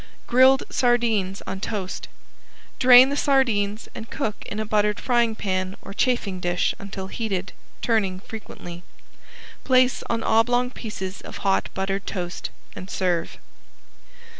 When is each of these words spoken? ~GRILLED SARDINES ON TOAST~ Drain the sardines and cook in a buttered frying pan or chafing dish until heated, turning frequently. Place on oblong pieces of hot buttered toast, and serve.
~GRILLED 0.25 0.63
SARDINES 0.71 1.43
ON 1.45 1.59
TOAST~ 1.59 2.07
Drain 2.79 3.09
the 3.09 3.15
sardines 3.15 3.87
and 3.93 4.09
cook 4.09 4.33
in 4.47 4.59
a 4.59 4.65
buttered 4.65 4.99
frying 4.99 5.35
pan 5.35 5.77
or 5.83 5.93
chafing 5.93 6.39
dish 6.39 6.73
until 6.79 7.05
heated, 7.05 7.53
turning 7.83 8.19
frequently. 8.19 8.81
Place 9.63 10.01
on 10.09 10.23
oblong 10.23 10.71
pieces 10.71 11.21
of 11.21 11.37
hot 11.45 11.69
buttered 11.75 12.07
toast, 12.07 12.49
and 12.75 12.89
serve. 12.89 13.37